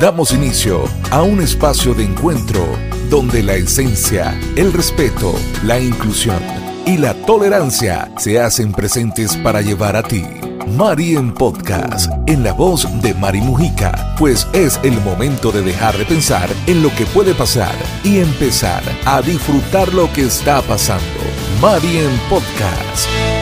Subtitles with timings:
[0.00, 2.64] Damos inicio a un espacio de encuentro
[3.10, 5.34] donde la esencia, el respeto,
[5.64, 6.40] la inclusión
[6.86, 10.24] y la tolerancia se hacen presentes para llevar a ti
[10.76, 15.96] Mari en Podcast, en la voz de Mari Mujica, pues es el momento de dejar
[15.96, 17.74] de pensar en lo que puede pasar
[18.04, 21.04] y empezar a disfrutar lo que está pasando.
[21.60, 23.37] Mari en Podcast.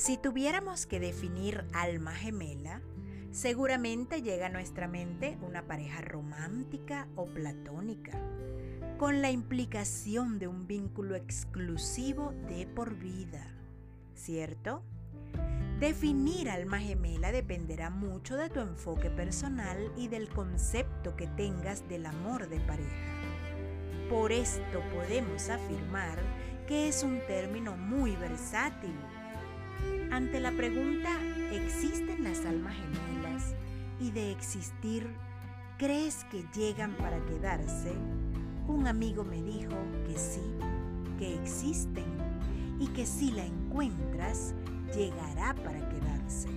[0.00, 2.80] Si tuviéramos que definir alma gemela,
[3.32, 8.18] seguramente llega a nuestra mente una pareja romántica o platónica
[8.96, 13.46] con la implicación de un vínculo exclusivo de por vida,
[14.14, 14.82] ¿cierto?
[15.80, 22.06] Definir alma gemela dependerá mucho de tu enfoque personal y del concepto que tengas del
[22.06, 23.20] amor de pareja.
[24.08, 26.18] Por esto podemos afirmar
[26.66, 28.94] que es un término muy versátil.
[30.10, 31.10] Ante la pregunta,
[31.52, 33.54] ¿existen las almas gemelas?
[34.00, 35.08] Y de existir,
[35.78, 37.92] ¿crees que llegan para quedarse?
[38.66, 40.42] Un amigo me dijo que sí,
[41.18, 42.04] que existen
[42.78, 44.54] y que si la encuentras,
[44.94, 46.48] llegará para quedarse.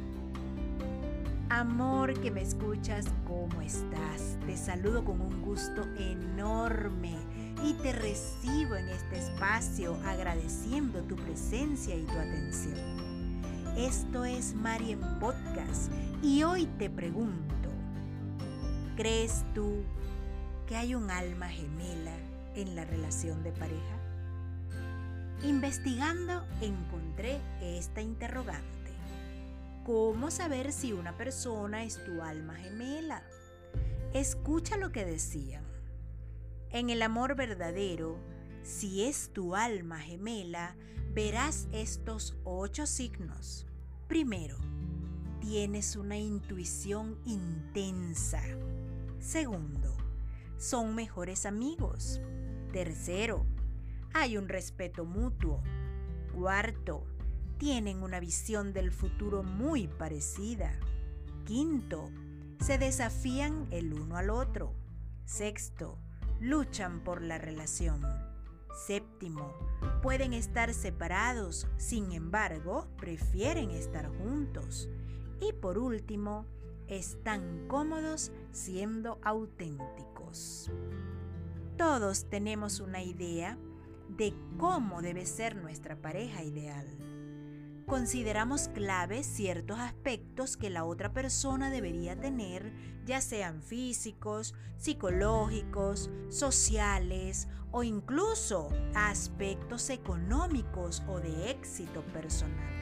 [1.50, 4.38] Amor que me escuchas, ¿cómo estás?
[4.48, 7.16] Te saludo con un gusto enorme
[7.64, 13.13] y te recibo en este espacio agradeciendo tu presencia y tu atención.
[13.78, 17.70] Esto es Marien Podcast y hoy te pregunto,
[18.96, 19.84] ¿crees tú
[20.68, 22.16] que hay un alma gemela
[22.54, 23.98] en la relación de pareja?
[25.42, 28.92] Investigando encontré esta interrogante.
[29.84, 33.24] ¿Cómo saber si una persona es tu alma gemela?
[34.14, 35.64] Escucha lo que decían.
[36.70, 38.20] En el amor verdadero,
[38.64, 40.76] si es tu alma gemela,
[41.14, 43.68] verás estos ocho signos.
[44.08, 44.58] Primero,
[45.42, 48.42] tienes una intuición intensa.
[49.20, 49.96] Segundo,
[50.58, 52.22] son mejores amigos.
[52.72, 53.46] Tercero,
[54.14, 55.62] hay un respeto mutuo.
[56.34, 57.06] Cuarto,
[57.58, 60.80] tienen una visión del futuro muy parecida.
[61.46, 62.10] Quinto,
[62.60, 64.74] se desafían el uno al otro.
[65.26, 66.00] Sexto,
[66.40, 68.02] luchan por la relación.
[68.74, 69.54] Séptimo,
[70.02, 74.90] pueden estar separados, sin embargo, prefieren estar juntos.
[75.40, 76.46] Y por último,
[76.88, 80.72] están cómodos siendo auténticos.
[81.78, 83.58] Todos tenemos una idea
[84.10, 86.88] de cómo debe ser nuestra pareja ideal.
[87.86, 92.72] Consideramos claves ciertos aspectos que la otra persona debería tener,
[93.06, 102.74] ya sean físicos, psicológicos, sociales o incluso aspectos económicos o de éxito personal.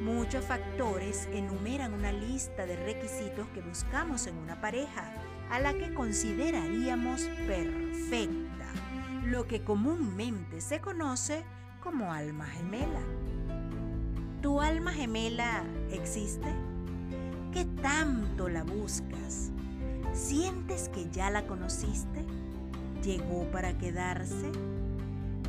[0.00, 5.12] Muchos factores enumeran una lista de requisitos que buscamos en una pareja,
[5.50, 8.66] a la que consideraríamos perfecta,
[9.24, 11.44] lo que comúnmente se conoce
[11.82, 13.00] como alma gemela.
[14.42, 16.48] ¿Tu alma gemela existe?
[17.52, 19.50] ¿Qué tanto la buscas?
[20.14, 22.24] ¿Sientes que ya la conociste?
[23.02, 24.50] ¿Llegó para quedarse?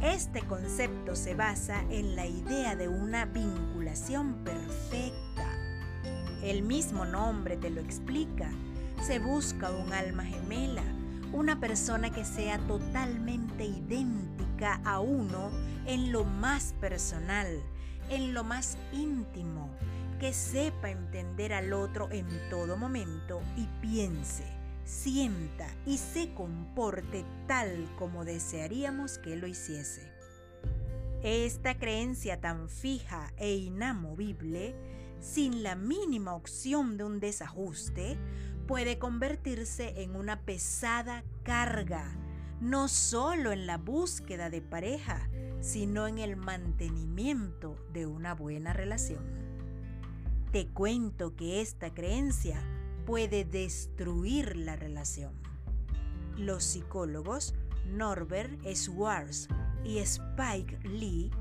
[0.03, 5.47] Este concepto se basa en la idea de una vinculación perfecta.
[6.43, 8.49] El mismo nombre te lo explica.
[9.01, 10.83] Se busca un alma gemela,
[11.31, 15.49] una persona que sea totalmente idéntica a uno
[15.85, 17.47] en lo más personal,
[18.11, 19.69] en lo más íntimo,
[20.19, 24.61] que sepa entender al otro en todo momento y piense
[24.91, 30.11] sienta y se comporte tal como desearíamos que lo hiciese.
[31.23, 34.75] Esta creencia tan fija e inamovible,
[35.19, 38.17] sin la mínima opción de un desajuste,
[38.67, 42.15] puede convertirse en una pesada carga,
[42.61, 45.27] no solo en la búsqueda de pareja,
[45.59, 49.23] sino en el mantenimiento de una buena relación.
[50.51, 52.61] Te cuento que esta creencia
[53.05, 55.33] puede destruir la relación.
[56.37, 57.55] Los psicólogos
[57.87, 59.47] Norbert Schwartz
[59.83, 61.31] y Spike Lee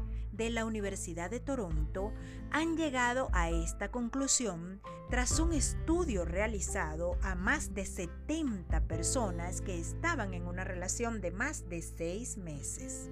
[0.41, 2.15] de la Universidad de Toronto
[2.51, 9.79] han llegado a esta conclusión tras un estudio realizado a más de 70 personas que
[9.79, 13.11] estaban en una relación de más de seis meses.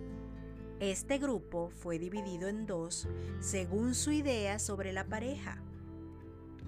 [0.80, 3.06] Este grupo fue dividido en dos
[3.40, 5.62] según su idea sobre la pareja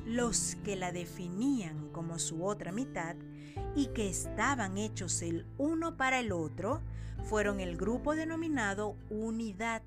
[0.04, 3.16] los que la definían como su otra mitad
[3.74, 6.82] y que estaban hechos el uno para el otro
[7.24, 9.82] fueron el grupo denominado unidad,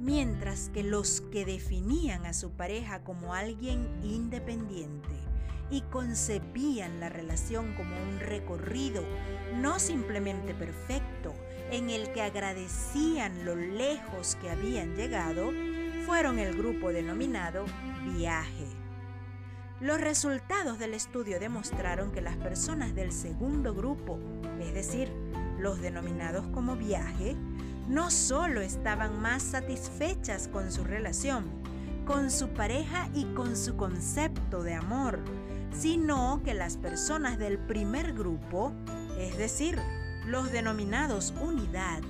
[0.00, 5.14] mientras que los que definían a su pareja como alguien independiente
[5.70, 9.04] y concebían la relación como un recorrido
[9.56, 11.34] no simplemente perfecto,
[11.70, 15.52] en el que agradecían lo lejos que habían llegado,
[16.06, 17.66] fueron el grupo denominado
[18.16, 18.66] viaje.
[19.80, 24.18] Los resultados del estudio demostraron que las personas del segundo grupo,
[24.60, 25.12] es decir,
[25.58, 27.36] los denominados como viaje,
[27.90, 31.44] no solo estaban más satisfechas con su relación,
[32.06, 35.18] con su pareja y con su concepto de amor,
[35.72, 38.72] sino que las personas del primer grupo,
[39.18, 39.76] es decir,
[40.24, 42.00] los denominados unidad,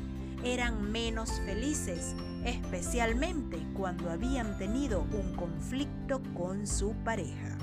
[0.45, 7.57] eran menos felices, especialmente cuando habían tenido un conflicto con su pareja.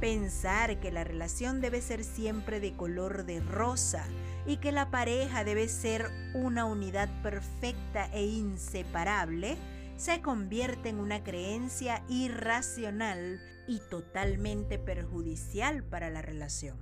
[0.00, 4.04] Pensar que la relación debe ser siempre de color de rosa
[4.46, 9.58] y que la pareja debe ser una unidad perfecta e inseparable
[9.96, 16.78] se convierte en una creencia irracional y totalmente perjudicial para la relación.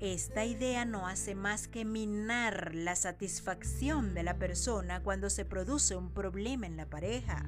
[0.00, 5.94] Esta idea no hace más que minar la satisfacción de la persona cuando se produce
[5.94, 7.46] un problema en la pareja,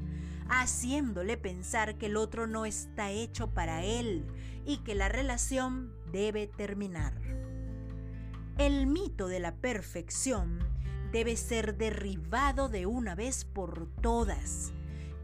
[0.51, 4.27] haciéndole pensar que el otro no está hecho para él
[4.67, 7.15] y que la relación debe terminar.
[8.59, 10.59] El mito de la perfección
[11.13, 14.73] debe ser derribado de una vez por todas.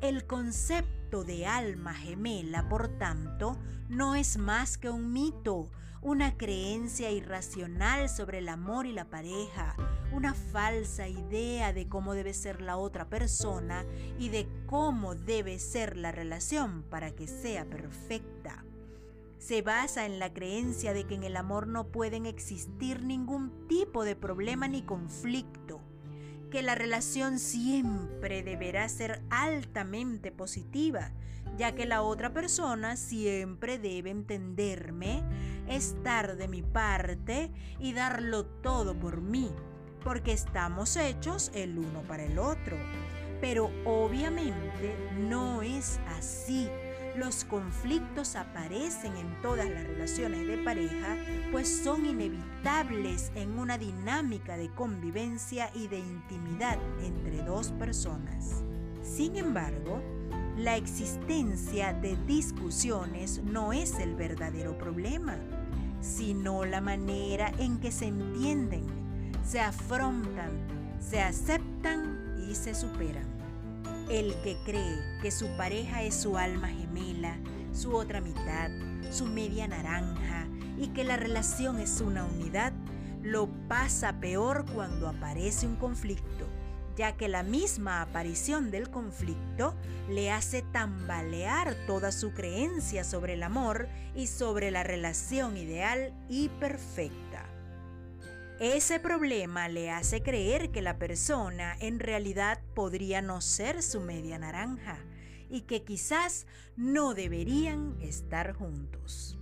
[0.00, 3.58] El concepto de alma gemela, por tanto,
[3.88, 5.70] no es más que un mito,
[6.02, 9.74] una creencia irracional sobre el amor y la pareja,
[10.16, 13.84] una falsa idea de cómo debe ser la otra persona
[14.18, 18.64] y de cómo debe ser la relación para que sea perfecta.
[19.38, 24.04] Se basa en la creencia de que en el amor no pueden existir ningún tipo
[24.04, 25.82] de problema ni conflicto,
[26.50, 31.12] que la relación siempre deberá ser altamente positiva,
[31.58, 35.22] ya que la otra persona siempre debe entenderme,
[35.68, 39.50] estar de mi parte y darlo todo por mí,
[40.06, 42.76] porque estamos hechos el uno para el otro.
[43.40, 46.68] Pero obviamente no es así
[47.16, 51.16] los conflictos aparecen en todas las relaciones de pareja,
[51.50, 58.62] pues son inevitables en una dinámica de convivencia y de intimidad entre dos personas.
[59.02, 60.00] Sin embargo,
[60.56, 65.36] la existencia de discusiones no es el verdadero problema,
[66.00, 69.05] sino la manera en que se entienden,
[69.46, 70.50] se afrontan,
[70.98, 73.26] se aceptan y se superan.
[74.10, 77.36] El que cree que su pareja es su alma gemela,
[77.72, 78.70] su otra mitad,
[79.10, 82.72] su media naranja y que la relación es una unidad,
[83.22, 86.46] lo pasa peor cuando aparece un conflicto,
[86.96, 89.74] ya que la misma aparición del conflicto
[90.08, 96.48] le hace tambalear toda su creencia sobre el amor y sobre la relación ideal y
[96.48, 97.55] perfecta.
[98.58, 104.38] Ese problema le hace creer que la persona en realidad podría no ser su media
[104.38, 104.96] naranja
[105.50, 109.38] y que quizás no deberían estar juntos.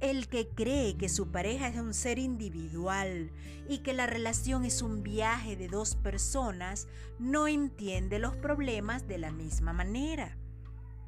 [0.00, 3.30] El que cree que su pareja es un ser individual
[3.66, 6.86] y que la relación es un viaje de dos personas
[7.18, 10.36] no entiende los problemas de la misma manera.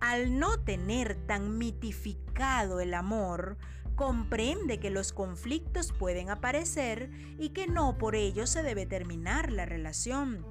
[0.00, 3.58] Al no tener tan mitificado el amor,
[3.96, 9.64] comprende que los conflictos pueden aparecer y que no por ello se debe terminar la
[9.64, 10.46] relación,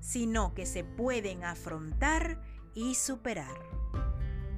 [0.00, 2.42] sino que se pueden afrontar
[2.74, 3.58] y superar.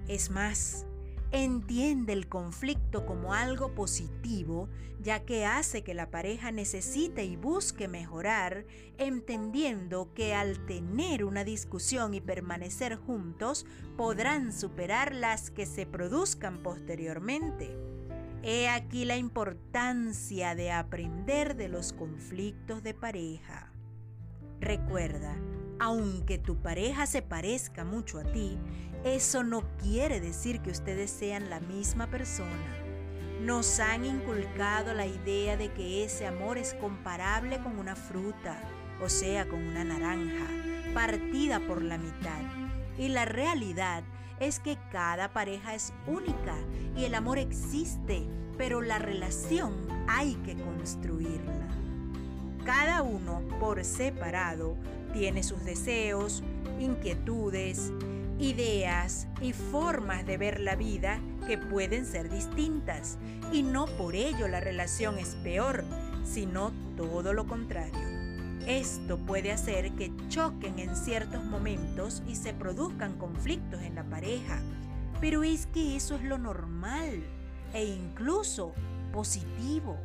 [0.09, 0.87] Es más,
[1.31, 4.69] entiende el conflicto como algo positivo,
[5.01, 8.67] ya que hace que la pareja necesite y busque mejorar,
[8.99, 16.63] entendiendo que al tener una discusión y permanecer juntos, podrán superar las que se produzcan
[16.63, 17.92] posteriormente.
[18.45, 23.71] He aquí la importancia de aprender de los conflictos de pareja.
[24.59, 25.37] Recuerda,
[25.79, 28.59] aunque tu pareja se parezca mucho a ti,
[29.05, 32.51] eso no quiere decir que ustedes sean la misma persona.
[33.41, 38.61] Nos han inculcado la idea de que ese amor es comparable con una fruta,
[39.01, 40.47] o sea, con una naranja,
[40.95, 42.43] partida por la mitad.
[42.99, 44.03] Y la realidad
[44.43, 46.57] es que cada pareja es única
[46.97, 48.27] y el amor existe,
[48.59, 49.73] pero la relación
[50.09, 51.69] hay que construirla.
[52.65, 54.77] Cada uno por separado
[55.13, 56.43] tiene sus deseos,
[56.81, 57.93] inquietudes,
[58.39, 63.19] ideas y formas de ver la vida que pueden ser distintas
[63.53, 65.85] y no por ello la relación es peor,
[66.25, 68.12] sino todo lo contrario.
[68.67, 74.61] Esto puede hacer que choquen en ciertos momentos y se produzcan conflictos en la pareja,
[75.21, 77.25] pero es que eso es lo normal
[77.75, 78.73] e incluso
[79.13, 79.99] positivo.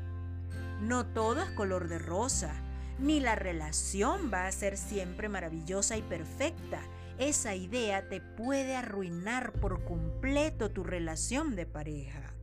[0.82, 2.52] No todo es color de rosa,
[2.98, 6.82] ni la relación va a ser siempre maravillosa y perfecta.
[7.20, 12.34] Esa idea te puede arruinar por completo tu relación de pareja.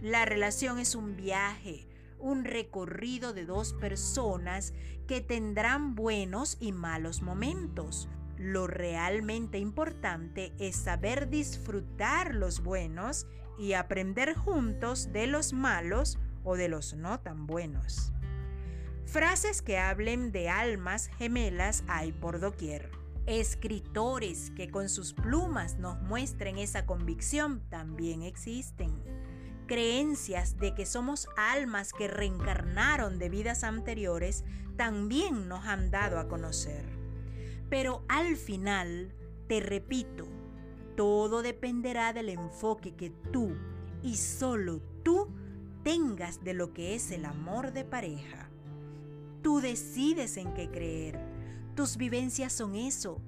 [0.00, 1.88] La relación es un viaje,
[2.24, 4.72] un recorrido de dos personas
[5.06, 8.08] que tendrán buenos y malos momentos.
[8.38, 13.26] Lo realmente importante es saber disfrutar los buenos
[13.58, 18.12] y aprender juntos de los malos o de los no tan buenos.
[19.04, 22.90] Frases que hablen de almas gemelas hay por doquier.
[23.26, 29.13] Escritores que con sus plumas nos muestren esa convicción también existen
[29.66, 34.44] creencias de que somos almas que reencarnaron de vidas anteriores
[34.76, 36.84] también nos han dado a conocer.
[37.70, 39.12] Pero al final,
[39.48, 40.26] te repito,
[40.96, 43.56] todo dependerá del enfoque que tú
[44.02, 45.28] y solo tú
[45.82, 48.48] tengas de lo que es el amor de pareja.
[49.42, 51.20] Tú decides en qué creer.
[51.74, 53.20] Tus vivencias son eso,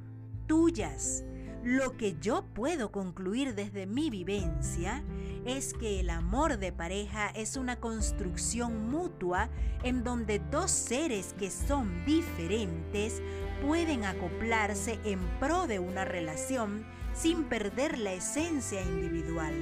[0.46, 1.24] tuyas.
[1.62, 5.02] Lo que yo puedo concluir desde mi vivencia
[5.46, 9.48] es que el amor de pareja es una construcción mutua
[9.84, 13.22] en donde dos seres que son diferentes
[13.62, 16.84] pueden acoplarse en pro de una relación
[17.14, 19.54] sin perder la esencia individual,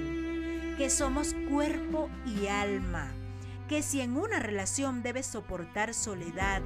[0.76, 3.12] que somos cuerpo y alma,
[3.68, 6.62] que si en una relación debes soportar soledad,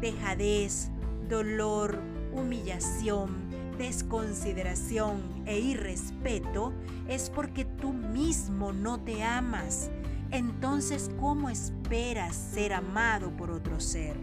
[0.00, 0.90] dejadez,
[1.28, 2.00] dolor,
[2.32, 3.43] humillación,
[3.78, 6.72] desconsideración e irrespeto
[7.08, 9.90] es porque tú mismo no te amas.
[10.30, 14.16] Entonces, ¿cómo esperas ser amado por otro ser?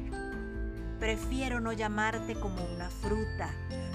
[0.99, 3.49] Prefiero no llamarte como una fruta.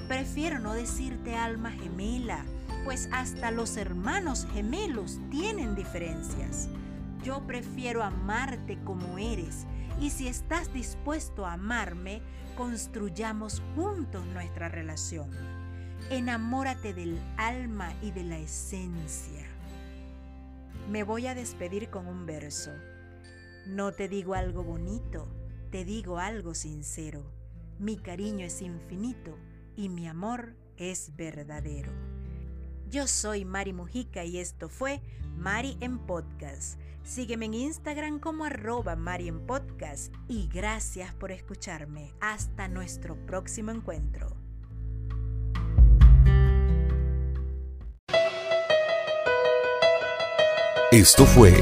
[0.08, 2.44] Prefiero no decirte alma gemela,
[2.84, 6.68] pues hasta los hermanos gemelos tienen diferencias.
[7.22, 9.66] Yo prefiero amarte como eres
[10.00, 12.20] y si estás dispuesto a amarme,
[12.56, 15.30] construyamos juntos nuestra relación.
[16.10, 19.46] Enamórate del alma y de la esencia.
[20.90, 22.70] Me voy a despedir con un verso.
[23.66, 25.28] No te digo algo bonito,
[25.70, 27.24] te digo algo sincero.
[27.78, 29.36] Mi cariño es infinito
[29.76, 31.92] y mi amor es verdadero.
[32.88, 35.00] Yo soy Mari Mujica y esto fue
[35.36, 36.78] Mari en Podcast.
[37.06, 42.12] Sígueme en Instagram como arroba Mari en Podcast y gracias por escucharme.
[42.20, 44.36] Hasta nuestro próximo encuentro.
[50.90, 51.52] Esto fue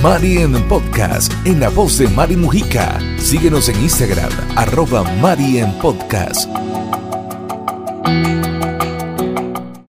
[0.00, 3.00] Mari en Podcast en la voz de Mari Mujica.
[3.18, 6.48] Síguenos en Instagram, arroba Mari en Podcast.